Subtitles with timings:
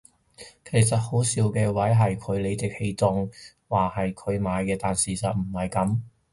[0.65, 3.29] 其實好笑嘅位係佢理直氣壯
[3.67, 5.99] 話係佢買嘅但事實唔係噉